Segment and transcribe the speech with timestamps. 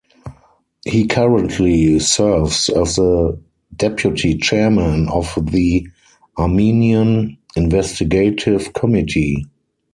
[0.83, 3.39] He currently serves as the
[3.75, 5.87] deputy chairman of the
[6.39, 9.45] Armenian Investigative Committee.